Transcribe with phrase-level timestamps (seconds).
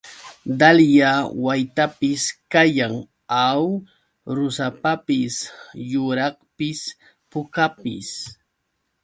[0.59, 1.11] Dalya
[1.45, 2.93] waytapis kayan,
[3.47, 3.61] ¿aw?
[4.37, 5.35] Rusapapis
[5.91, 6.79] yuraqpis
[7.29, 8.09] pukapis.